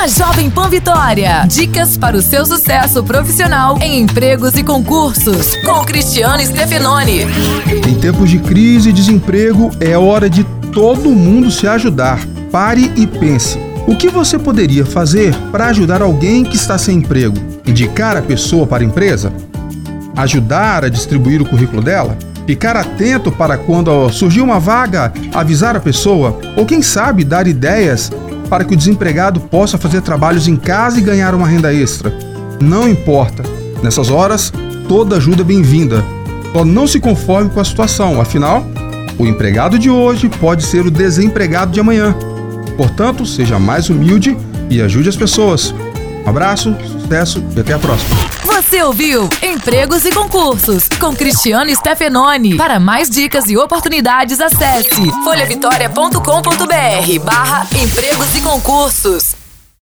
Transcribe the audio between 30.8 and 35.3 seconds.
e ganhar uma renda extra? Não importa. Nessas horas, toda